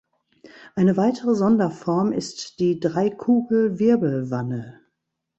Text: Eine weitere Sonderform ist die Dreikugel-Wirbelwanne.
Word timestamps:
Eine 0.73 0.97
weitere 0.97 1.35
Sonderform 1.35 2.11
ist 2.11 2.59
die 2.59 2.79
Dreikugel-Wirbelwanne. 2.79 4.81